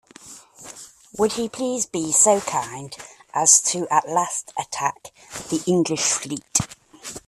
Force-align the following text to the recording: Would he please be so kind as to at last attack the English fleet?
Would 1.19 1.33
he 1.33 1.47
please 1.47 1.85
be 1.85 2.11
so 2.11 2.39
kind 2.41 2.91
as 3.35 3.61
to 3.65 3.87
at 3.91 4.09
last 4.09 4.51
attack 4.57 5.11
the 5.51 5.61
English 5.67 6.01
fleet? 6.01 6.57